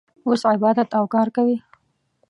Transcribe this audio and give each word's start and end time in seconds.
اوس 0.27 0.41
عبادت 0.53 0.89
او 0.97 1.03
کار 1.13 1.27
کوي. 1.35 1.57